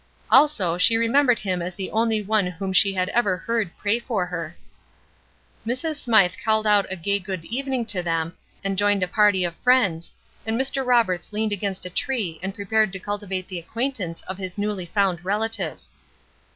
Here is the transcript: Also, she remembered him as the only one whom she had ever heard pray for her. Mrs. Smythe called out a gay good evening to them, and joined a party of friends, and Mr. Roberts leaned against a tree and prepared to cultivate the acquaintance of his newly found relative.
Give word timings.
Also, 0.31 0.79
she 0.79 0.97
remembered 0.97 1.37
him 1.37 1.61
as 1.61 1.75
the 1.75 1.91
only 1.91 2.23
one 2.23 2.47
whom 2.47 2.73
she 2.73 2.91
had 2.95 3.07
ever 3.09 3.37
heard 3.37 3.69
pray 3.77 3.99
for 3.99 4.25
her. 4.25 4.57
Mrs. 5.63 5.97
Smythe 5.97 6.33
called 6.43 6.65
out 6.65 6.87
a 6.91 6.95
gay 6.95 7.19
good 7.19 7.45
evening 7.45 7.85
to 7.85 8.01
them, 8.01 8.35
and 8.63 8.79
joined 8.79 9.03
a 9.03 9.07
party 9.07 9.43
of 9.43 9.53
friends, 9.57 10.11
and 10.43 10.59
Mr. 10.59 10.83
Roberts 10.83 11.31
leaned 11.31 11.51
against 11.51 11.85
a 11.85 11.89
tree 11.91 12.39
and 12.41 12.55
prepared 12.55 12.91
to 12.93 12.99
cultivate 12.99 13.47
the 13.47 13.59
acquaintance 13.59 14.23
of 14.23 14.39
his 14.39 14.57
newly 14.57 14.87
found 14.87 15.23
relative. 15.23 15.77